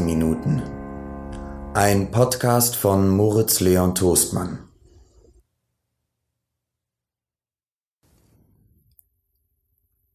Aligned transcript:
Minuten. 0.00 0.62
Ein 1.74 2.10
Podcast 2.10 2.76
von 2.76 3.08
Moritz 3.08 3.60
Leon 3.60 3.94
Toastmann. 3.94 4.68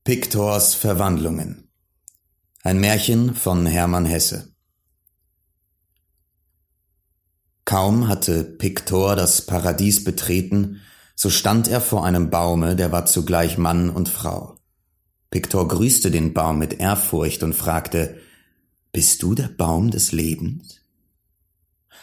Piktors 0.03 0.73
Verwandlungen. 0.73 1.69
Ein 2.63 2.79
Märchen 2.79 3.35
von 3.35 3.65
Hermann 3.65 4.05
Hesse. 4.05 4.53
Kaum 7.65 8.07
hatte 8.07 8.43
Piktor 8.43 9.15
das 9.15 9.41
Paradies 9.41 10.03
betreten, 10.03 10.81
so 11.15 11.29
stand 11.29 11.67
er 11.67 11.81
vor 11.81 12.05
einem 12.05 12.29
Baume, 12.29 12.75
der 12.75 12.91
war 12.91 13.05
zugleich 13.05 13.57
Mann 13.57 13.89
und 13.89 14.07
Frau. 14.07 14.57
Piktor 15.29 15.67
grüßte 15.67 16.09
den 16.09 16.33
Baum 16.33 16.59
mit 16.59 16.79
Ehrfurcht 16.79 17.43
und 17.43 17.53
fragte, 17.53 18.21
Bist 18.97 19.21
du 19.21 19.35
der 19.35 19.47
Baum 19.47 19.91
des 19.91 20.11
Lebens? 20.11 20.81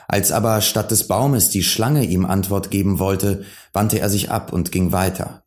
Als 0.07 0.31
aber 0.31 0.61
statt 0.61 0.93
des 0.93 1.09
Baumes 1.09 1.51
die 1.51 1.65
Schlange 1.65 2.05
ihm 2.05 2.25
Antwort 2.25 2.71
geben 2.71 3.01
wollte, 3.01 3.45
wandte 3.73 3.99
er 3.99 4.09
sich 4.09 4.31
ab 4.31 4.53
und 4.53 4.71
ging 4.71 4.93
weiter. 4.93 5.43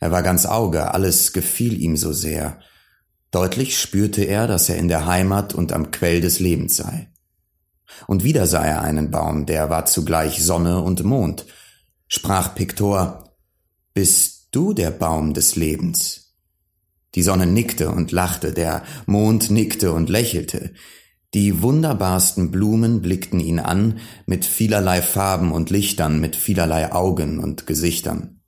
Er 0.00 0.10
war 0.10 0.24
ganz 0.24 0.46
Auge, 0.46 0.92
alles 0.92 1.32
gefiel 1.32 1.80
ihm 1.80 1.96
so 1.96 2.12
sehr. 2.12 2.58
Deutlich 3.30 3.78
spürte 3.78 4.24
er, 4.24 4.48
dass 4.48 4.68
er 4.68 4.78
in 4.78 4.88
der 4.88 5.06
Heimat 5.06 5.54
und 5.54 5.72
am 5.72 5.92
Quell 5.92 6.20
des 6.20 6.40
Lebens 6.40 6.76
sei. 6.76 7.08
Und 8.08 8.24
wieder 8.24 8.48
sah 8.48 8.64
er 8.64 8.82
einen 8.82 9.12
Baum, 9.12 9.46
der 9.46 9.70
war 9.70 9.86
zugleich 9.86 10.42
Sonne 10.42 10.80
und 10.80 11.04
Mond. 11.04 11.46
Sprach 12.08 12.56
Piktor, 12.56 13.32
Bist 13.94 14.48
du 14.50 14.72
der 14.72 14.90
Baum 14.90 15.34
des 15.34 15.54
Lebens? 15.54 16.27
Die 17.18 17.24
Sonne 17.24 17.46
nickte 17.46 17.90
und 17.90 18.12
lachte, 18.12 18.52
der 18.52 18.84
Mond 19.06 19.50
nickte 19.50 19.92
und 19.92 20.08
lächelte. 20.08 20.70
Die 21.34 21.62
wunderbarsten 21.62 22.52
Blumen 22.52 23.02
blickten 23.02 23.40
ihn 23.40 23.58
an, 23.58 23.98
mit 24.26 24.44
vielerlei 24.44 25.02
Farben 25.02 25.50
und 25.50 25.70
Lichtern, 25.70 26.20
mit 26.20 26.36
vielerlei 26.36 26.92
Augen 26.92 27.40
und 27.40 27.66
Gesichtern. 27.66 28.38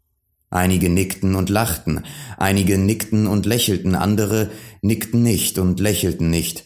Einige 0.50 0.88
nickten 0.88 1.34
und 1.34 1.48
lachten, 1.48 2.04
einige 2.36 2.78
nickten 2.78 3.26
und 3.26 3.44
lächelten, 3.44 3.96
andere 3.96 4.52
nickten 4.82 5.24
nicht 5.24 5.58
und 5.58 5.80
lächelten 5.80 6.30
nicht. 6.30 6.62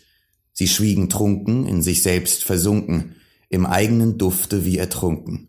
Sie 0.53 0.69
schwiegen 0.69 1.09
trunken, 1.09 1.65
in 1.65 1.81
sich 1.81 2.03
selbst 2.03 2.45
versunken, 2.45 3.15
im 3.49 3.65
eigenen 3.65 4.19
Dufte 4.19 4.67
wie 4.67 4.77
ertrunken. 4.77 5.49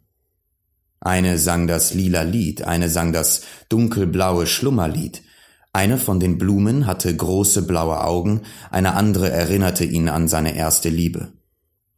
Eine 1.01 1.37
sang 1.37 1.67
das 1.67 1.93
lila 1.93 2.21
Lied, 2.21 2.61
eine 2.61 2.89
sang 2.89 3.11
das 3.11 3.41
dunkelblaue 3.67 4.47
Schlummerlied, 4.47 5.21
eine 5.75 5.97
von 5.97 6.21
den 6.21 6.37
Blumen 6.37 6.87
hatte 6.87 7.13
große 7.13 7.63
blaue 7.63 8.01
Augen, 8.01 8.43
eine 8.71 8.93
andere 8.93 9.29
erinnerte 9.29 9.83
ihn 9.83 10.07
an 10.07 10.29
seine 10.29 10.55
erste 10.55 10.87
Liebe. 10.87 11.33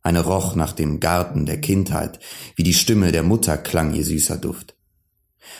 Eine 0.02 0.22
roch 0.22 0.56
nach 0.56 0.73
dem 0.73 1.00
Garten 1.00 1.45
der 1.45 1.61
Kindheit, 1.61 2.19
wie 2.56 2.64
die 2.64 2.73
Stimme 2.73 3.11
der 3.11 3.22
Mutter 3.22 3.56
klang 3.56 3.94
ihr 3.94 4.03
süßer 4.03 4.38
Duft. 4.38 4.75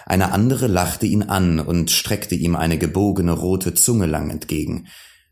Eine 0.08 0.32
andere 0.32 0.66
lachte 0.66 1.06
ihn 1.06 1.22
an 1.22 1.60
und 1.60 1.92
streckte 1.92 2.34
ihm 2.34 2.56
eine 2.56 2.80
gebogene 2.80 3.34
rote 3.34 3.76
Zunge 3.76 4.08
lang 4.08 4.32
entgegen. 4.32 4.88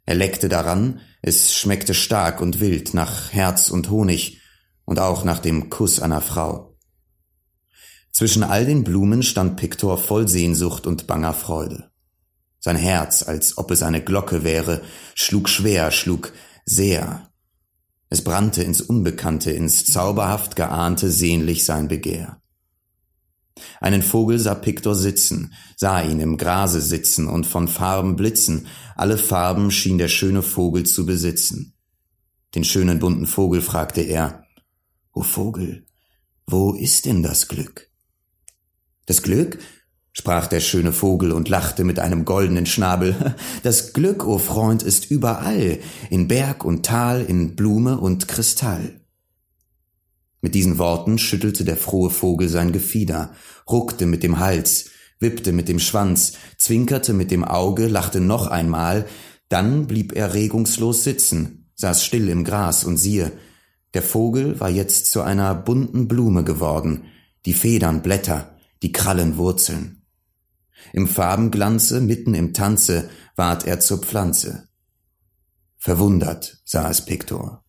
Er 0.06 0.14
leckte 0.14 0.48
daran, 0.48 1.00
es 1.24 1.56
schmeckte 1.56 1.96
stark 1.96 2.40
und 2.40 2.60
wild 2.60 2.94
nach 2.94 3.34
Herz 3.34 3.72
und 3.72 3.90
Honig 3.90 4.42
und 4.86 5.00
auch 5.00 5.24
nach 5.24 5.40
dem 5.40 5.72
Kuss 5.72 6.00
einer 6.00 6.22
Frau. 6.22 6.78
Zwischen 8.12 8.44
all 8.44 8.68
den 8.68 8.84
Blumen 8.84 9.24
stand 9.24 9.58
Piktor 9.58 9.98
voll 9.98 10.28
Sehnsucht 10.28 10.86
und 10.86 11.08
banger 11.08 11.34
Freude. 11.34 11.90
Sein 12.66 12.78
Herz, 12.78 13.22
als 13.22 13.60
ob 13.60 13.70
es 13.70 13.84
eine 13.84 14.04
Glocke 14.04 14.44
wäre, 14.44 14.82
schlug 15.14 15.50
schwer, 15.50 15.92
schlug 15.92 16.34
sehr. 16.66 17.30
Es 18.10 18.24
brannte 18.24 18.64
ins 18.64 18.82
Unbekannte, 18.82 19.52
ins 19.52 19.86
zauberhaft 19.86 20.56
geahnte 20.56 21.12
sehnlich 21.12 21.64
sein 21.64 21.88
Begehr. 21.88 22.42
Einen 23.80 24.02
Vogel 24.02 24.40
sah 24.40 24.56
Piktor 24.56 24.96
sitzen, 24.96 25.54
sah 25.78 26.02
ihn 26.02 26.20
im 26.20 26.38
Grase 26.38 26.82
sitzen 26.82 27.28
und 27.28 27.46
von 27.46 27.68
Farben 27.68 28.16
blitzen, 28.16 28.66
alle 28.96 29.20
Farben 29.20 29.70
schien 29.70 30.00
der 30.00 30.08
schöne 30.08 30.42
Vogel 30.42 30.88
zu 30.88 31.06
besitzen. 31.06 31.76
Den 32.56 32.64
schönen 32.64 32.98
bunten 32.98 33.28
Vogel 33.28 33.62
fragte 33.62 34.02
er, 34.02 34.44
O 35.14 35.22
Vogel, 35.22 35.86
wo 36.48 36.74
ist 36.74 37.06
denn 37.06 37.22
das 37.22 37.48
Glück? 37.48 37.92
Das 39.06 39.22
Glück? 39.22 39.60
Sprach 40.18 40.48
der 40.48 40.62
schöne 40.62 40.94
Vogel 40.94 41.32
und 41.32 41.50
lachte 41.50 41.84
mit 41.84 42.00
einem 42.00 42.26
goldenen 42.26 42.66
Schnabel. 42.66 43.36
Das 43.64 43.94
Glück, 43.94 44.26
o 44.26 44.36
oh 44.36 44.38
Freund, 44.38 44.82
ist 44.82 45.12
überall, 45.12 45.80
in 46.10 46.28
Berg 46.28 46.64
und 46.64 46.86
Tal, 46.86 47.22
in 47.22 47.56
Blume 47.56 48.00
und 48.00 48.28
Kristall. 48.28 49.02
Mit 50.42 50.56
diesen 50.56 50.78
Worten 50.78 51.18
schüttelte 51.18 51.66
der 51.66 51.76
frohe 51.76 52.10
Vogel 52.10 52.48
sein 52.48 52.72
Gefieder, 52.72 53.34
ruckte 53.70 54.06
mit 54.06 54.24
dem 54.24 54.40
Hals, 54.40 54.92
wippte 55.20 55.52
mit 55.52 55.68
dem 55.68 55.80
Schwanz, 55.80 56.34
zwinkerte 56.58 57.14
mit 57.14 57.32
dem 57.32 57.44
Auge, 57.44 57.88
lachte 57.88 58.22
noch 58.22 58.48
einmal, 58.48 59.06
dann 59.50 59.88
blieb 59.88 60.16
er 60.16 60.34
regungslos 60.34 61.04
sitzen, 61.04 61.70
saß 61.76 62.06
still 62.06 62.30
im 62.30 62.44
Gras 62.44 62.84
und 62.84 62.98
siehe, 62.98 63.32
der 63.94 64.02
Vogel 64.02 64.60
war 64.60 64.70
jetzt 64.70 65.12
zu 65.12 65.22
einer 65.22 65.56
bunten 65.56 66.08
Blume 66.08 66.44
geworden, 66.44 67.06
die 67.46 67.54
Federn 67.54 68.02
Blätter, 68.02 68.56
die 68.82 68.92
Krallen 68.92 69.38
Wurzeln. 69.38 70.05
Im 70.94 71.08
Farbenglanze, 71.08 72.02
mitten 72.02 72.34
im 72.34 72.54
Tanze, 72.54 73.10
ward 73.36 73.66
er 73.66 73.80
zur 73.80 74.00
Pflanze. 74.00 74.68
Verwundert 75.78 76.62
sah 76.66 76.90
es 76.90 77.06
Piktor. 77.06 77.64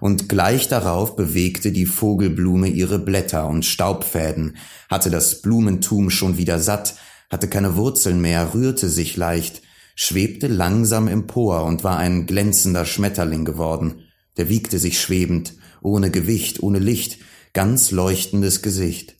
Und 0.00 0.28
gleich 0.28 0.68
darauf 0.68 1.16
bewegte 1.16 1.72
die 1.72 1.86
Vogelblume 1.86 2.68
ihre 2.68 2.98
Blätter 2.98 3.48
und 3.48 3.64
Staubfäden, 3.64 4.56
hatte 4.88 5.10
das 5.10 5.42
Blumentum 5.42 6.10
schon 6.10 6.36
wieder 6.36 6.58
satt, 6.58 6.96
hatte 7.30 7.48
keine 7.48 7.76
Wurzeln 7.76 8.20
mehr, 8.20 8.54
rührte 8.54 8.88
sich 8.88 9.16
leicht, 9.16 9.62
schwebte 9.94 10.48
langsam 10.48 11.08
empor 11.08 11.64
und 11.64 11.84
war 11.84 11.96
ein 11.98 12.26
glänzender 12.26 12.84
Schmetterling 12.84 13.44
geworden, 13.44 14.02
der 14.36 14.48
wiegte 14.48 14.78
sich 14.78 15.00
schwebend, 15.00 15.54
ohne 15.82 16.10
Gewicht, 16.10 16.62
ohne 16.62 16.78
Licht, 16.78 17.18
ganz 17.52 17.90
leuchtendes 17.90 18.62
Gesicht. 18.62 19.16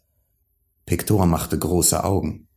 Pektor 0.90 1.24
machte 1.24 1.56
große 1.56 2.02
Augen. 2.02 2.48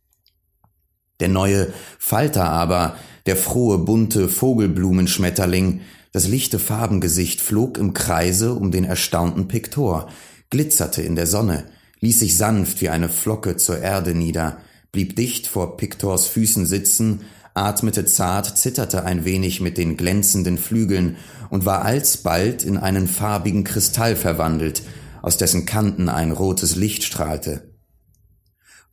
Der 1.20 1.28
neue 1.28 1.72
Falter 2.00 2.50
aber, 2.50 2.96
der 3.26 3.36
frohe, 3.36 3.78
bunte 3.78 4.28
Vogelblumenschmetterling, 4.28 5.82
das 6.10 6.26
lichte 6.26 6.58
Farbengesicht 6.58 7.40
flog 7.40 7.78
im 7.78 7.94
Kreise 7.94 8.54
um 8.54 8.72
den 8.72 8.82
erstaunten 8.82 9.46
Pektor, 9.46 10.08
glitzerte 10.50 11.00
in 11.00 11.14
der 11.14 11.28
Sonne, 11.28 11.66
ließ 12.00 12.18
sich 12.18 12.36
sanft 12.36 12.80
wie 12.80 12.88
eine 12.88 13.08
Flocke 13.08 13.56
zur 13.56 13.78
Erde 13.78 14.16
nieder, 14.16 14.58
blieb 14.90 15.14
dicht 15.14 15.46
vor 15.46 15.76
Piktors 15.76 16.26
Füßen 16.26 16.66
sitzen, 16.66 17.20
atmete 17.54 18.04
zart, 18.04 18.58
zitterte 18.58 19.04
ein 19.04 19.24
wenig 19.24 19.60
mit 19.60 19.78
den 19.78 19.96
glänzenden 19.96 20.58
Flügeln 20.58 21.18
und 21.50 21.66
war 21.66 21.84
alsbald 21.84 22.64
in 22.64 22.78
einen 22.78 23.06
farbigen 23.06 23.62
Kristall 23.62 24.16
verwandelt, 24.16 24.82
aus 25.22 25.36
dessen 25.36 25.66
Kanten 25.66 26.08
ein 26.08 26.32
rotes 26.32 26.74
Licht 26.74 27.04
strahlte. 27.04 27.73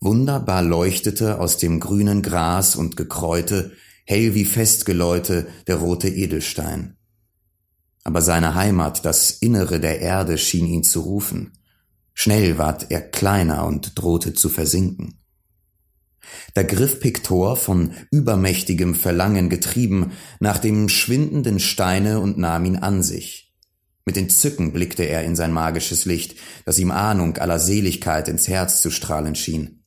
Wunderbar 0.04 0.64
leuchtete 0.64 1.40
aus 1.40 1.58
dem 1.58 1.80
grünen 1.80 2.24
Gras 2.24 2.76
und 2.76 2.98
Gekräute, 2.98 3.74
hell 4.04 4.34
wie 4.34 4.46
Festgeläute, 4.46 5.48
der 5.68 5.76
rote 5.76 6.10
Edelstein. 6.10 6.98
Aber 8.04 8.24
seine 8.24 8.56
Heimat, 8.56 9.06
das 9.06 9.30
Innere 9.30 9.80
der 9.80 10.02
Erde, 10.02 10.40
schien 10.40 10.66
ihn 10.66 10.84
zu 10.84 11.02
rufen. 11.02 11.54
Schnell 12.16 12.58
ward 12.58 12.90
er 12.90 13.02
kleiner 13.02 13.66
und 13.68 13.92
drohte 13.94 14.34
zu 14.34 14.50
versinken. 14.50 15.20
Da 16.56 16.64
griff 16.64 17.00
Piktor 17.00 17.56
von 17.56 17.94
übermächtigem 18.10 18.96
Verlangen 18.96 19.50
getrieben 19.50 20.14
nach 20.40 20.58
dem 20.58 20.90
schwindenden 20.90 21.60
Steine 21.60 22.20
und 22.22 22.40
nahm 22.40 22.66
ihn 22.66 22.78
an 22.78 23.04
sich. 23.04 23.54
Mit 24.06 24.18
Entzücken 24.18 24.74
blickte 24.74 25.04
er 25.04 25.24
in 25.24 25.36
sein 25.36 25.52
magisches 25.52 26.06
Licht, 26.06 26.40
das 26.66 26.80
ihm 26.80 26.90
Ahnung 26.90 27.38
aller 27.38 27.60
Seligkeit 27.60 28.28
ins 28.28 28.48
Herz 28.48 28.82
zu 28.82 28.90
strahlen 28.90 29.36
schien. 29.36 29.81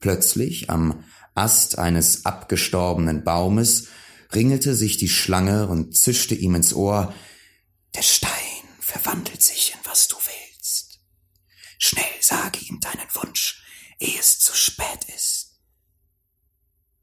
Plötzlich 0.00 0.70
am 0.70 1.04
Ast 1.34 1.78
eines 1.78 2.24
abgestorbenen 2.24 3.22
Baumes 3.22 3.88
ringelte 4.34 4.74
sich 4.74 4.96
die 4.96 5.08
Schlange 5.08 5.68
und 5.68 5.96
zischte 5.96 6.34
ihm 6.34 6.54
ins 6.54 6.72
Ohr 6.74 7.14
Der 7.94 8.02
Stein 8.02 8.30
verwandelt 8.80 9.42
sich 9.42 9.74
in 9.74 9.80
was 9.88 10.08
du 10.08 10.16
willst. 10.16 11.00
Schnell 11.78 12.04
sage 12.20 12.60
ihm 12.60 12.80
deinen 12.80 13.08
Wunsch, 13.14 13.62
ehe 13.98 14.18
es 14.18 14.38
zu 14.38 14.54
spät 14.54 15.04
ist. 15.14 15.60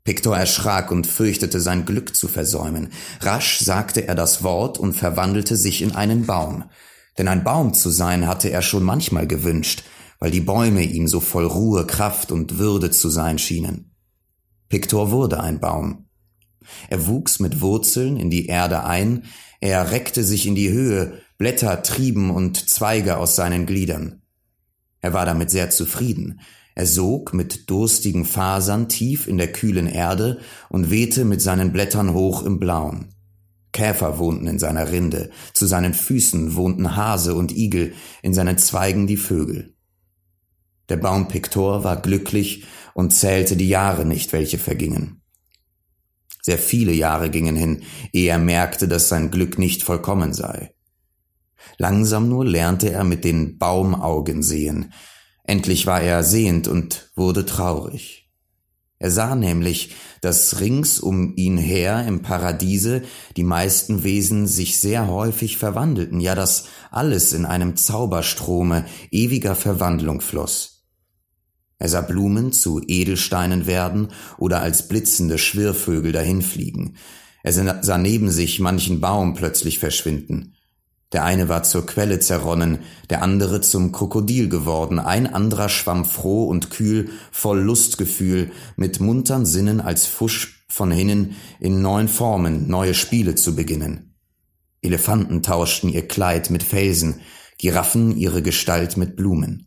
Piktor 0.03 0.37
erschrak 0.37 0.89
und 0.89 1.05
fürchtete 1.05 1.59
sein 1.59 1.85
Glück 1.85 2.15
zu 2.15 2.27
versäumen. 2.27 2.93
Rasch 3.19 3.59
sagte 3.59 4.07
er 4.07 4.15
das 4.15 4.41
Wort 4.41 4.77
und 4.77 4.93
verwandelte 4.93 5.55
sich 5.55 5.81
in 5.81 5.93
einen 5.95 6.25
Baum. 6.25 6.69
Denn 7.17 7.27
ein 7.27 7.43
Baum 7.43 7.73
zu 7.73 7.89
sein 7.89 8.27
hatte 8.27 8.49
er 8.49 8.61
schon 8.61 8.83
manchmal 8.83 9.27
gewünscht, 9.27 9.83
weil 10.19 10.31
die 10.31 10.41
Bäume 10.41 10.83
ihm 10.83 11.07
so 11.07 11.19
voll 11.19 11.45
Ruhe, 11.45 11.85
Kraft 11.85 12.31
und 12.31 12.57
Würde 12.57 12.91
zu 12.91 13.09
sein 13.09 13.39
schienen. 13.39 13.91
Piktor 14.69 15.11
wurde 15.11 15.39
ein 15.39 15.59
Baum. 15.59 16.07
Er 16.89 17.07
wuchs 17.07 17.39
mit 17.39 17.61
Wurzeln 17.61 18.17
in 18.17 18.29
die 18.29 18.47
Erde 18.47 18.83
ein, 18.83 19.23
er 19.59 19.91
reckte 19.91 20.23
sich 20.23 20.45
in 20.45 20.55
die 20.55 20.71
Höhe, 20.71 21.21
Blätter 21.37 21.81
trieben 21.83 22.31
und 22.31 22.69
Zweige 22.69 23.17
aus 23.17 23.35
seinen 23.35 23.65
Gliedern. 23.65 24.21
Er 25.01 25.13
war 25.13 25.25
damit 25.25 25.49
sehr 25.49 25.69
zufrieden. 25.69 26.41
Er 26.75 26.85
sog 26.85 27.33
mit 27.33 27.69
durstigen 27.69 28.25
Fasern 28.25 28.87
tief 28.89 29.27
in 29.27 29.37
der 29.37 29.51
kühlen 29.51 29.87
Erde 29.87 30.39
und 30.69 30.91
wehte 30.91 31.25
mit 31.25 31.41
seinen 31.41 31.71
Blättern 31.71 32.13
hoch 32.13 32.43
im 32.43 32.59
Blauen. 32.59 33.09
Käfer 33.71 34.19
wohnten 34.19 34.47
in 34.47 34.59
seiner 34.59 34.91
Rinde, 34.91 35.29
zu 35.53 35.65
seinen 35.65 35.93
Füßen 35.93 36.55
wohnten 36.55 36.95
Hase 36.95 37.35
und 37.35 37.55
Igel, 37.55 37.93
in 38.21 38.33
seinen 38.33 38.57
Zweigen 38.57 39.07
die 39.07 39.17
Vögel. 39.17 39.76
Der 40.89 40.97
Baum 40.97 41.27
Pictor 41.27 41.83
war 41.83 42.01
glücklich 42.01 42.65
und 42.93 43.13
zählte 43.13 43.57
die 43.57 43.69
Jahre 43.69 44.05
nicht, 44.05 44.33
welche 44.33 44.57
vergingen. 44.57 45.21
Sehr 46.41 46.57
viele 46.57 46.93
Jahre 46.93 47.29
gingen 47.29 47.57
hin, 47.57 47.83
ehe 48.13 48.29
er 48.29 48.39
merkte, 48.39 48.87
dass 48.87 49.09
sein 49.09 49.31
Glück 49.31 49.59
nicht 49.59 49.83
vollkommen 49.83 50.33
sei. 50.33 50.73
Langsam 51.77 52.29
nur 52.29 52.45
lernte 52.45 52.89
er 52.89 53.03
mit 53.03 53.25
den 53.25 53.57
Baumaugen 53.57 54.41
sehen. 54.41 54.93
Endlich 55.43 55.85
war 55.85 56.01
er 56.01 56.23
sehend 56.23 56.67
und 56.67 57.11
wurde 57.15 57.45
traurig. 57.45 58.29
Er 58.99 59.11
sah 59.11 59.35
nämlich, 59.35 59.95
dass 60.21 60.59
rings 60.59 60.99
um 60.99 61.35
ihn 61.35 61.57
her 61.57 62.05
im 62.07 62.23
Paradiese 62.23 63.03
die 63.35 63.43
meisten 63.43 64.03
Wesen 64.03 64.47
sich 64.47 64.79
sehr 64.79 65.07
häufig 65.07 65.57
verwandelten, 65.57 66.19
ja, 66.19 66.33
dass 66.33 66.65
alles 66.89 67.33
in 67.33 67.45
einem 67.45 67.75
Zauberstrome 67.75 68.85
ewiger 69.11 69.55
Verwandlung 69.55 70.21
floss. 70.21 70.76
Er 71.79 71.89
sah 71.89 72.01
Blumen 72.01 72.51
zu 72.53 72.81
Edelsteinen 72.85 73.67
werden 73.67 74.09
oder 74.37 74.61
als 74.61 74.87
blitzende 74.87 75.37
Schwirrvögel 75.37 76.11
dahinfliegen. 76.11 76.97
Er 77.43 77.53
sah 77.53 77.97
neben 77.97 78.31
sich 78.31 78.59
manchen 78.59 78.99
Baum 78.99 79.33
plötzlich 79.33 79.79
verschwinden. 79.79 80.55
Der 81.13 81.23
eine 81.23 81.47
war 81.47 81.63
zur 81.63 81.85
Quelle 81.85 82.19
zerronnen, 82.19 82.79
der 83.09 83.21
andere 83.21 83.61
zum 83.61 83.93
Krokodil 83.93 84.49
geworden, 84.49 84.99
ein 84.99 85.33
anderer 85.33 85.69
schwamm 85.69 86.03
froh 86.03 86.45
und 86.45 86.69
kühl, 86.69 87.09
voll 87.31 87.61
Lustgefühl, 87.61 88.51
mit 88.75 88.99
muntern 88.99 89.45
Sinnen 89.45 89.79
als 89.79 90.05
Fusch 90.05 90.65
von 90.67 90.91
hinnen 90.91 91.35
in 91.61 91.81
neuen 91.81 92.09
Formen 92.09 92.67
neue 92.67 92.93
Spiele 92.93 93.35
zu 93.35 93.55
beginnen. 93.55 94.15
Elefanten 94.81 95.41
tauschten 95.41 95.89
ihr 95.89 96.07
Kleid 96.07 96.49
mit 96.49 96.63
Felsen, 96.63 97.21
Giraffen 97.57 98.17
ihre 98.17 98.41
Gestalt 98.41 98.97
mit 98.97 99.15
Blumen. 99.15 99.66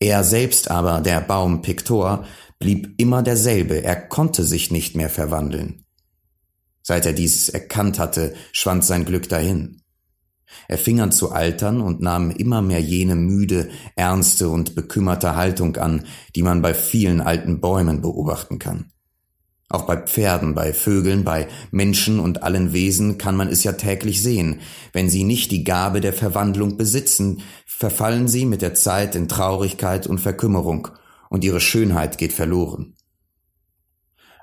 Er 0.00 0.22
selbst 0.24 0.70
aber, 0.70 1.00
der 1.00 1.20
Baum 1.20 1.62
Piktor, 1.62 2.24
blieb 2.58 2.94
immer 2.98 3.22
derselbe, 3.22 3.82
er 3.82 3.96
konnte 3.96 4.44
sich 4.44 4.70
nicht 4.70 4.96
mehr 4.96 5.10
verwandeln. 5.10 5.84
Seit 6.82 7.06
er 7.06 7.12
dieses 7.12 7.48
erkannt 7.48 7.98
hatte, 7.98 8.34
schwand 8.52 8.84
sein 8.84 9.04
Glück 9.04 9.28
dahin. 9.28 9.82
Er 10.68 10.78
fing 10.78 11.00
an 11.00 11.12
zu 11.12 11.32
altern 11.32 11.80
und 11.80 12.00
nahm 12.00 12.30
immer 12.30 12.62
mehr 12.62 12.80
jene 12.80 13.14
müde, 13.14 13.68
ernste 13.96 14.48
und 14.48 14.74
bekümmerte 14.74 15.36
Haltung 15.36 15.76
an, 15.76 16.06
die 16.34 16.42
man 16.42 16.62
bei 16.62 16.74
vielen 16.74 17.20
alten 17.20 17.60
Bäumen 17.60 18.00
beobachten 18.00 18.58
kann. 18.58 18.92
Auch 19.70 19.82
bei 19.82 19.98
Pferden, 19.98 20.54
bei 20.54 20.72
Vögeln, 20.72 21.24
bei 21.24 21.46
Menschen 21.70 22.20
und 22.20 22.42
allen 22.42 22.72
Wesen 22.72 23.18
kann 23.18 23.36
man 23.36 23.48
es 23.48 23.64
ja 23.64 23.72
täglich 23.72 24.22
sehen. 24.22 24.60
Wenn 24.94 25.10
sie 25.10 25.24
nicht 25.24 25.50
die 25.50 25.62
Gabe 25.62 26.00
der 26.00 26.14
Verwandlung 26.14 26.78
besitzen, 26.78 27.42
verfallen 27.66 28.28
sie 28.28 28.46
mit 28.46 28.62
der 28.62 28.72
Zeit 28.72 29.14
in 29.14 29.28
Traurigkeit 29.28 30.06
und 30.06 30.20
Verkümmerung, 30.20 30.88
und 31.28 31.44
ihre 31.44 31.60
Schönheit 31.60 32.16
geht 32.16 32.32
verloren. 32.32 32.94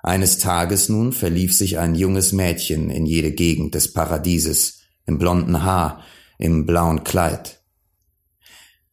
Eines 0.03 0.37
Tages 0.37 0.87
nun 0.87 1.13
verlief 1.13 1.57
sich 1.57 1.79
ein 1.79 1.95
junges 1.95 2.31
Mädchen 2.31 2.91
in 2.91 3.07
jede 3.07 3.31
Gegend 3.31 3.73
des 3.73 3.91
Paradieses, 3.91 4.81
im 5.07 5.17
blonden 5.17 5.63
Haar, 5.63 6.03
im 6.37 6.67
blauen 6.67 7.03
Kleid. 7.03 7.64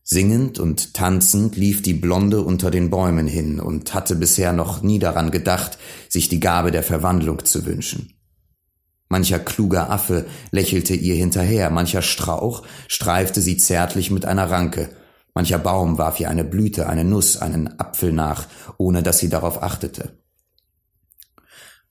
Singend 0.05 0.59
und 0.59 0.95
tanzend 0.95 1.57
lief 1.57 1.81
die 1.81 1.95
Blonde 1.95 2.41
unter 2.41 2.71
den 2.71 2.91
Bäumen 2.91 3.29
hin 3.29 3.61
und 3.61 3.95
hatte 3.95 4.17
bisher 4.17 4.53
noch 4.53 4.83
nie 4.83 4.99
daran 4.99 5.31
gedacht, 5.31 5.79
sich 6.09 6.29
die 6.29 6.41
Gabe 6.41 6.73
der 6.73 6.83
Verwandlung 6.83 7.45
zu 7.45 7.65
wünschen. 7.67 8.15
Mancher 9.09 9.39
kluger 9.39 9.91
Affe 9.91 10.27
lächelte 10.51 10.95
ihr 10.95 11.15
hinterher, 11.15 11.71
mancher 11.71 12.03
Strauch 12.03 12.63
streifte 12.89 13.41
sie 13.41 13.59
zärtlich 13.59 14.11
mit 14.11 14.25
einer 14.25 14.51
Ranke, 14.51 14.89
mancher 15.35 15.59
Baum 15.59 15.99
warf 15.99 16.19
ihr 16.19 16.31
eine 16.31 16.45
Blüte, 16.45 16.89
eine 16.89 17.05
Nuss, 17.05 17.37
einen 17.37 17.79
Apfel 17.79 18.13
nach, 18.13 18.47
ohne 18.79 19.03
dass 19.03 19.19
sie 19.19 19.29
darauf 19.29 19.63
achtete. 19.63 20.19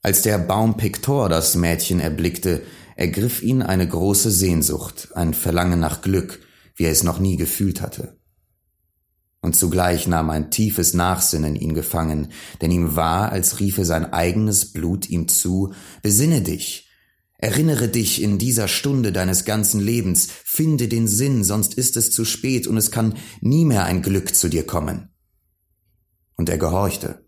Als 0.02 0.24
der 0.24 0.40
Baum 0.40 0.78
Pictor 0.78 1.30
das 1.30 1.56
Mädchen 1.56 2.00
erblickte, 2.00 2.64
ergriff 2.96 3.44
ihn 3.44 3.62
eine 3.62 3.88
große 3.88 4.32
Sehnsucht, 4.32 5.10
ein 5.14 5.36
Verlangen 5.36 5.80
nach 5.80 6.02
Glück, 6.02 6.40
wie 6.76 6.86
er 6.86 6.92
es 6.92 7.04
noch 7.04 7.20
nie 7.20 7.38
gefühlt 7.38 7.82
hatte. 7.82 8.18
Und 9.42 9.56
zugleich 9.56 10.08
nahm 10.08 10.30
ein 10.30 10.52
tiefes 10.52 10.94
Nachsinnen 10.94 11.56
ihn 11.56 11.74
gefangen, 11.74 12.32
denn 12.62 12.70
ihm 12.70 12.96
war, 12.96 13.32
als 13.32 13.60
riefe 13.60 13.86
sein 13.86 14.14
eigenes 14.14 14.72
Blut 14.72 15.10
ihm 15.10 15.28
zu, 15.28 15.74
besinne 16.04 16.42
dich, 16.42 16.90
erinnere 17.40 17.88
dich 17.88 18.22
in 18.22 18.38
dieser 18.38 18.68
Stunde 18.68 19.12
deines 19.12 19.44
ganzen 19.44 19.82
Lebens, 19.82 20.28
finde 20.46 20.88
den 20.88 21.08
Sinn, 21.08 21.44
sonst 21.44 21.74
ist 21.74 21.98
es 21.98 22.12
zu 22.12 22.24
spät 22.24 22.68
und 22.68 22.78
es 22.78 22.92
kann 22.92 23.16
nie 23.42 23.66
mehr 23.66 23.86
ein 23.86 24.04
Glück 24.04 24.36
zu 24.36 24.48
dir 24.48 24.66
kommen. 24.66 25.10
Und 26.36 26.48
er 26.48 26.60
gehorchte. 26.60 27.26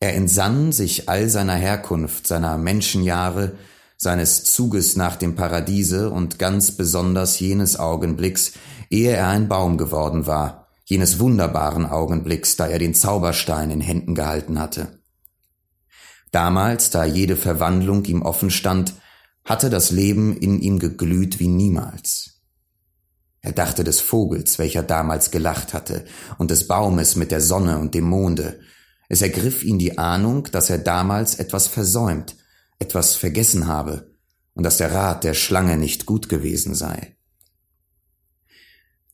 Er 0.00 0.14
entsann 0.14 0.70
sich 0.70 1.08
all 1.08 1.30
seiner 1.30 1.54
Herkunft, 1.54 2.26
seiner 2.26 2.58
Menschenjahre, 2.58 3.56
seines 4.04 4.44
Zuges 4.44 4.96
nach 4.96 5.16
dem 5.16 5.34
Paradiese 5.34 6.10
und 6.10 6.38
ganz 6.38 6.72
besonders 6.72 7.40
jenes 7.40 7.78
Augenblicks, 7.78 8.52
ehe 8.90 9.12
er 9.12 9.28
ein 9.28 9.48
Baum 9.48 9.78
geworden 9.78 10.26
war, 10.26 10.68
jenes 10.84 11.18
wunderbaren 11.20 11.86
Augenblicks, 11.86 12.56
da 12.56 12.66
er 12.66 12.78
den 12.78 12.94
Zauberstein 12.94 13.70
in 13.70 13.80
Händen 13.80 14.14
gehalten 14.14 14.60
hatte. 14.60 15.00
Damals, 16.32 16.90
da 16.90 17.06
jede 17.06 17.34
Verwandlung 17.34 18.04
ihm 18.04 18.20
offen 18.20 18.50
stand, 18.50 18.92
hatte 19.42 19.70
das 19.70 19.90
Leben 19.90 20.36
in 20.36 20.60
ihm 20.60 20.78
geglüht 20.80 21.40
wie 21.40 21.48
niemals. 21.48 22.42
Er 23.40 23.52
dachte 23.52 23.84
des 23.84 24.02
Vogels, 24.02 24.58
welcher 24.58 24.82
damals 24.82 25.30
gelacht 25.30 25.72
hatte, 25.72 26.04
und 26.36 26.50
des 26.50 26.68
Baumes 26.68 27.16
mit 27.16 27.30
der 27.30 27.40
Sonne 27.40 27.78
und 27.78 27.94
dem 27.94 28.04
Monde. 28.04 28.60
Es 29.08 29.22
ergriff 29.22 29.64
ihn 29.64 29.78
die 29.78 29.96
Ahnung, 29.96 30.48
dass 30.52 30.68
er 30.68 30.78
damals 30.78 31.36
etwas 31.36 31.68
versäumt, 31.68 32.36
etwas 32.78 33.14
vergessen 33.14 33.66
habe 33.66 34.14
und 34.54 34.64
dass 34.64 34.78
der 34.78 34.92
Rat 34.92 35.24
der 35.24 35.34
Schlange 35.34 35.76
nicht 35.76 36.06
gut 36.06 36.28
gewesen 36.28 36.74
sei. 36.74 37.16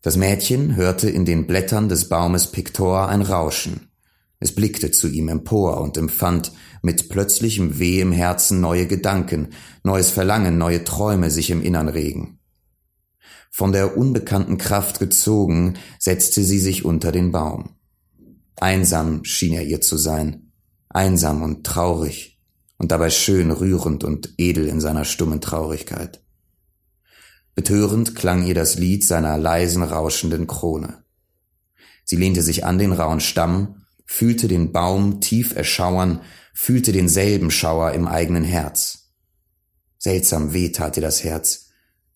Das 0.03 0.17
Mädchen 0.17 0.77
hörte 0.77 1.11
in 1.11 1.27
den 1.27 1.47
Blättern 1.47 1.89
des 1.89 2.09
Baumes 2.09 2.47
Piktor 2.47 3.09
ein 3.09 3.21
Rauschen. 3.21 3.91
Es 4.39 4.55
blickte 4.55 4.91
zu 4.91 5.09
ihm 5.09 5.29
empor 5.29 5.81
und 5.83 5.99
empfand 5.99 6.53
mit 6.83 7.11
plötzlichem 7.11 7.79
Weh 7.79 8.01
im 8.01 8.11
Herzen 8.11 8.63
neue 8.63 8.87
Gedanken, 8.87 9.49
neues 9.85 10.11
Verlangen, 10.11 10.57
neue 10.57 10.85
Träume 10.85 11.31
sich 11.31 11.51
im 11.51 11.63
Innern 11.63 11.89
regen. 11.89 12.39
Von 13.51 13.73
der 13.73 13.99
unbekannten 13.99 14.57
Kraft 14.57 15.01
gezogen, 15.01 15.75
setzte 15.99 16.43
sie 16.45 16.59
sich 16.59 16.87
unter 16.87 17.13
den 17.13 17.33
Baum. 17.33 17.77
Einsam 18.57 19.25
schien 19.25 19.53
er 19.53 19.65
ihr 19.65 19.83
zu 19.83 19.99
sein, 19.99 20.53
einsam 20.89 21.43
und 21.43 21.67
traurig, 21.67 22.40
und 22.81 22.93
dabei 22.93 23.11
schön 23.11 23.51
rührend 23.51 24.05
und 24.05 24.33
edel 24.39 24.67
in 24.67 24.81
seiner 24.81 25.05
stummen 25.05 25.43
Traurigkeit. 25.43 26.23
Betörend 27.55 28.15
klang 28.15 28.47
ihr 28.47 28.55
das 28.55 28.79
Lied 28.79 29.05
seiner 29.05 29.37
leisen, 29.37 29.83
rauschenden 29.83 30.47
Krone. 30.47 31.05
Sie 32.05 32.17
lehnte 32.17 32.41
sich 32.41 32.65
an 32.65 32.79
den 32.79 32.93
rauen 32.93 33.21
Stamm, 33.21 33.85
fühlte 34.07 34.49
den 34.49 34.73
Baum 34.73 35.21
tief 35.21 35.55
erschauern, 35.55 36.23
fühlte 36.55 36.93
denselben 36.93 37.51
Schauer 37.51 37.93
im 37.93 38.09
eigenen 38.09 38.45
Herz. 38.45 39.11
Seltsam 39.99 40.55
weh 40.55 40.71
tat 40.71 40.97
ihr 40.97 41.03
das 41.03 41.23
Herz. 41.23 41.67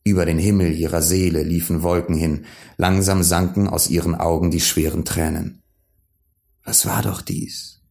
Über 0.03 0.25
den 0.25 0.39
Himmel 0.39 0.73
ihrer 0.73 1.03
Seele 1.03 1.43
liefen 1.43 1.83
Wolken 1.83 2.17
hin, 2.17 2.47
langsam 2.79 3.23
sanken 3.23 3.69
aus 3.69 3.91
ihren 3.91 4.15
Augen 4.15 4.51
die 4.51 4.63
schweren 4.63 5.05
Tränen. 5.05 5.63
Was 6.65 6.87
war 6.87 7.03
doch 7.03 7.21
dies? 7.21 7.84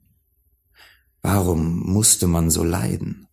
Warum 1.23 1.79
musste 1.79 2.27
man 2.27 2.49
so 2.49 2.65
leiden? 2.65 3.27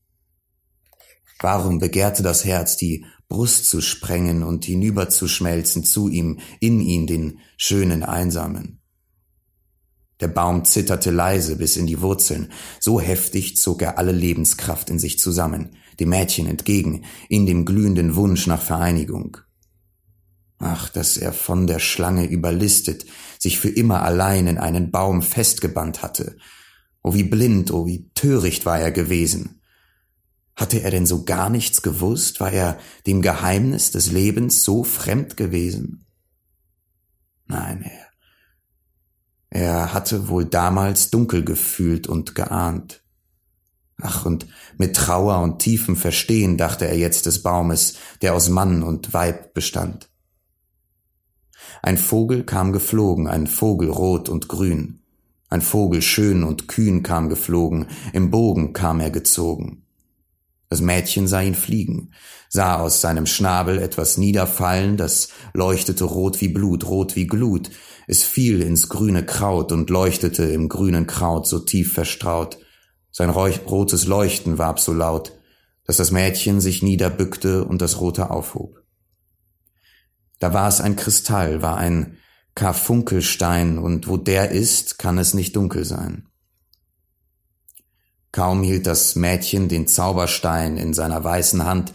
Warum 1.40 1.80
begehrte 1.80 2.22
das 2.22 2.44
Herz, 2.44 2.76
die 2.76 3.04
Brust 3.28 3.68
zu 3.68 3.80
sprengen 3.80 4.44
und 4.44 4.64
hinüberzuschmelzen 4.64 5.82
zu 5.82 6.08
ihm, 6.08 6.38
in 6.60 6.80
ihn, 6.80 7.08
den 7.08 7.40
schönen 7.56 8.04
Einsamen? 8.04 8.80
Der 10.20 10.28
Baum 10.28 10.64
zitterte 10.64 11.10
leise 11.10 11.56
bis 11.56 11.76
in 11.76 11.86
die 11.86 12.00
Wurzeln, 12.00 12.52
so 12.78 13.00
heftig 13.00 13.56
zog 13.56 13.82
er 13.82 13.98
alle 13.98 14.12
Lebenskraft 14.12 14.88
in 14.88 15.00
sich 15.00 15.18
zusammen, 15.18 15.76
dem 15.98 16.10
Mädchen 16.10 16.46
entgegen, 16.46 17.04
in 17.28 17.44
dem 17.44 17.64
glühenden 17.64 18.14
Wunsch 18.14 18.46
nach 18.46 18.62
Vereinigung. 18.62 19.38
Ach, 20.58 20.90
dass 20.90 21.16
er 21.16 21.32
von 21.32 21.66
der 21.66 21.78
Schlange 21.80 22.26
überlistet, 22.26 23.06
sich 23.38 23.58
für 23.58 23.70
immer 23.70 24.02
allein 24.02 24.46
in 24.46 24.58
einen 24.58 24.90
Baum 24.90 25.22
festgebannt 25.22 26.02
hatte, 26.02 26.36
Oh, 27.02 27.14
wie 27.14 27.24
blind, 27.24 27.70
oh, 27.70 27.86
wie 27.86 28.10
töricht 28.14 28.66
war 28.66 28.78
er 28.78 28.92
gewesen. 28.92 29.60
Hatte 30.56 30.82
er 30.82 30.90
denn 30.90 31.06
so 31.06 31.24
gar 31.24 31.48
nichts 31.48 31.80
gewusst? 31.82 32.40
War 32.40 32.52
er 32.52 32.78
dem 33.06 33.22
Geheimnis 33.22 33.90
des 33.90 34.12
Lebens 34.12 34.62
so 34.62 34.84
fremd 34.84 35.36
gewesen? 35.36 36.06
Nein, 37.46 37.82
er, 37.82 38.06
er 39.48 39.94
hatte 39.94 40.28
wohl 40.28 40.44
damals 40.44 41.10
dunkel 41.10 41.44
gefühlt 41.44 42.06
und 42.06 42.34
geahnt. 42.34 43.02
Ach, 44.02 44.24
und 44.24 44.46
mit 44.78 44.96
Trauer 44.96 45.40
und 45.40 45.58
tiefem 45.60 45.96
Verstehen 45.96 46.56
dachte 46.56 46.86
er 46.86 46.96
jetzt 46.96 47.26
des 47.26 47.42
Baumes, 47.42 47.94
der 48.22 48.34
aus 48.34 48.48
Mann 48.48 48.82
und 48.82 49.12
Weib 49.12 49.54
bestand. 49.54 50.10
Ein 51.82 51.98
Vogel 51.98 52.44
kam 52.44 52.72
geflogen, 52.72 53.26
ein 53.26 53.46
Vogel 53.46 53.90
rot 53.90 54.28
und 54.28 54.48
grün. 54.48 54.99
Ein 55.50 55.62
Vogel 55.62 56.00
schön 56.00 56.44
und 56.44 56.68
kühn 56.68 57.02
kam 57.02 57.28
geflogen, 57.28 57.86
im 58.12 58.30
Bogen 58.30 58.72
kam 58.72 59.00
er 59.00 59.10
gezogen. 59.10 59.84
Das 60.68 60.80
Mädchen 60.80 61.26
sah 61.26 61.40
ihn 61.40 61.56
fliegen, 61.56 62.12
sah 62.48 62.78
aus 62.78 63.00
seinem 63.00 63.26
Schnabel 63.26 63.78
etwas 63.80 64.16
niederfallen, 64.16 64.96
das 64.96 65.30
leuchtete 65.52 66.04
rot 66.04 66.40
wie 66.40 66.46
Blut, 66.46 66.86
rot 66.86 67.16
wie 67.16 67.26
Glut. 67.26 67.70
Es 68.06 68.22
fiel 68.22 68.62
ins 68.62 68.88
grüne 68.88 69.26
Kraut 69.26 69.72
und 69.72 69.90
leuchtete 69.90 70.44
im 70.44 70.68
grünen 70.68 71.08
Kraut 71.08 71.48
so 71.48 71.58
tief 71.58 71.92
verstraut. 71.92 72.58
Sein 73.10 73.30
rotes 73.30 74.06
Leuchten 74.06 74.58
warb 74.58 74.78
so 74.78 74.92
laut, 74.92 75.32
dass 75.84 75.96
das 75.96 76.12
Mädchen 76.12 76.60
sich 76.60 76.84
niederbückte 76.84 77.64
und 77.64 77.82
das 77.82 78.00
Rote 78.00 78.30
aufhob. 78.30 78.84
Da 80.38 80.54
war 80.54 80.68
es 80.68 80.80
ein 80.80 80.94
Kristall, 80.94 81.60
war 81.60 81.76
ein 81.76 82.18
Karfunkelstein, 82.54 83.78
und 83.78 84.08
wo 84.08 84.16
der 84.16 84.50
ist, 84.50 84.98
kann 84.98 85.18
es 85.18 85.34
nicht 85.34 85.56
dunkel 85.56 85.84
sein. 85.84 86.26
Kaum 88.32 88.62
hielt 88.62 88.86
das 88.86 89.16
Mädchen 89.16 89.68
den 89.68 89.86
Zauberstein 89.88 90.76
in 90.76 90.94
seiner 90.94 91.22
weißen 91.22 91.64
Hand, 91.64 91.92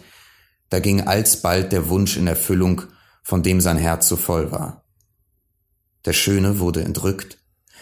da 0.70 0.80
ging 0.80 1.02
alsbald 1.02 1.72
der 1.72 1.90
Wunsch 1.90 2.18
in 2.18 2.28
Erfüllung, 2.28 2.82
von 3.24 3.44
dem 3.44 3.62
sein 3.62 3.78
Herz 3.78 4.08
so 4.08 4.18
voll 4.18 4.52
war. 4.52 4.86
Der 6.06 6.14
Schöne 6.14 6.60
wurde 6.60 6.84
entrückt, 6.84 7.40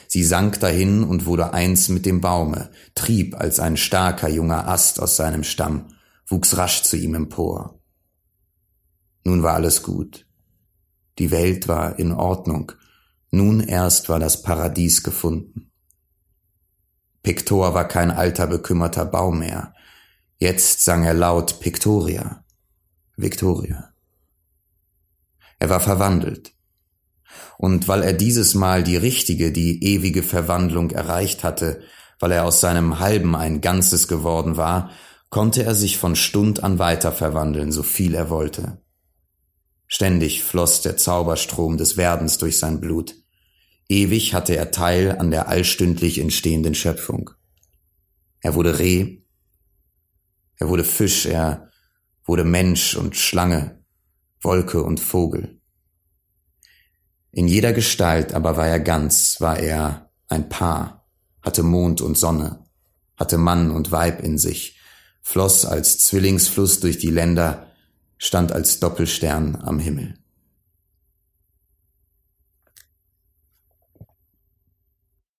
sie 0.08 0.24
sank 0.24 0.60
dahin 0.60 1.03
und 1.03 1.25
wurde 1.25 1.53
eins 1.53 1.89
mit 1.89 2.06
dem 2.06 2.22
Baume, 2.22 2.70
trieb 2.96 3.36
als 3.36 3.60
ein 3.60 3.77
starker 3.77 4.30
junger 4.30 4.68
Ast 4.68 5.00
aus 5.00 5.15
seinem 5.15 5.44
Stamm, 5.44 5.88
wuchs 6.27 6.58
rasch 6.58 6.84
zu 6.84 6.96
ihm 6.96 7.15
empor. 7.15 7.80
Nun 9.24 9.44
war 9.44 9.56
alles 9.56 9.84
gut. 9.84 10.25
Die 11.20 11.32
Welt 11.32 11.67
war 11.67 12.00
in 12.00 12.12
Ordnung. 12.12 12.72
Nun 13.32 13.62
erst 13.62 14.10
war 14.10 14.20
das 14.20 14.41
Paradies 14.41 15.03
gefunden. 15.03 15.72
Pictor 17.24 17.74
war 17.74 17.88
kein 17.88 18.12
alter, 18.12 18.48
bekümmerter 18.48 19.05
Baum 19.05 19.39
mehr. 19.39 19.74
Jetzt 20.38 20.84
sang 20.84 21.03
er 21.03 21.13
laut 21.13 21.60
Pictoria, 21.60 22.43
Victoria. 23.15 23.93
Er 25.60 25.70
war 25.70 25.79
verwandelt. 25.79 26.53
Und 27.58 27.88
weil 27.88 28.03
er 28.03 28.13
dieses 28.13 28.55
Mal 28.55 28.84
die 28.84 28.98
richtige, 28.98 29.53
die 29.53 29.84
ewige 29.84 30.22
Verwandlung 30.22 30.91
erreicht 30.91 31.43
hatte, 31.43 31.82
weil 32.20 32.34
er 32.34 32.46
aus 32.46 32.60
seinem 32.60 33.00
Halben 33.00 33.36
ein 33.36 33.62
Ganzes 33.62 34.08
geworden 34.08 34.58
war, 34.58 34.91
konnte 35.29 35.63
er 35.63 35.74
sich 35.74 35.98
von 35.98 36.15
Stund 36.15 36.63
an 36.63 36.77
weiter 36.77 37.12
verwandeln, 37.12 37.72
so 37.72 37.82
viel 37.82 38.13
er 38.13 38.29
wollte. 38.29 38.83
Ständig 39.94 40.44
floss 40.44 40.82
der 40.82 40.98
Zauberstrom 40.98 41.78
des 41.78 41.98
Werdens 41.98 42.40
durch 42.40 42.58
sein 42.58 42.82
Blut. 42.82 43.14
Ewig 43.88 44.34
hatte 44.34 44.56
er 44.56 44.72
Teil 44.72 45.20
an 45.20 45.30
der 45.30 45.50
allstündlich 45.50 46.18
entstehenden 46.18 46.74
Schöpfung. 46.74 47.30
Er 48.40 48.56
wurde 48.56 48.80
Reh, 48.80 49.20
er 50.58 50.70
wurde 50.70 50.84
Fisch, 50.84 51.28
er 51.28 51.70
wurde 52.26 52.44
Mensch 52.44 52.96
und 52.96 53.16
Schlange, 53.16 53.84
Wolke 54.42 54.82
und 54.82 55.00
Vogel. 55.00 55.62
In 57.30 57.48
jeder 57.48 57.72
Gestalt 57.72 58.34
aber 58.34 58.58
war 58.58 58.66
er 58.66 58.80
ganz, 58.80 59.42
war 59.42 59.60
er 59.60 60.10
ein 60.28 60.50
Paar, 60.50 61.08
hatte 61.44 61.62
Mond 61.62 62.02
und 62.02 62.18
Sonne, 62.18 62.66
hatte 63.16 63.38
Mann 63.38 63.70
und 63.70 63.92
Weib 63.92 64.24
in 64.24 64.40
sich, 64.40 64.80
floss 65.22 65.68
als 65.68 66.00
Zwillingsfluss 66.00 66.80
durch 66.80 66.98
die 66.98 67.12
Länder, 67.12 67.73
stand 68.17 68.51
als 68.51 68.79
Doppelstern 68.79 69.58
am 69.62 69.79
Himmel. 69.79 70.15